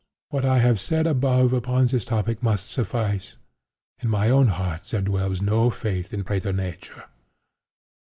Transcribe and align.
What 0.29 0.45
I 0.45 0.57
have 0.57 0.79
said 0.79 1.05
above 1.05 1.53
upon 1.53 1.85
this 1.85 2.05
topic 2.05 2.41
must 2.41 2.71
suffice. 2.71 3.35
In 4.01 4.09
my 4.09 4.31
own 4.31 4.47
heart 4.47 4.85
there 4.85 5.03
dwells 5.03 5.43
no 5.43 5.69
faith 5.69 6.11
in 6.11 6.23
præter 6.23 6.55
nature. 6.55 7.03